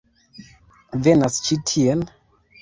Venas 1.09 1.37
ĉi 1.49 1.59
tien! 1.73 2.03